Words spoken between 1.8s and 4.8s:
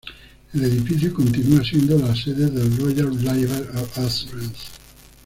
la sede de Royal Liver Assurance.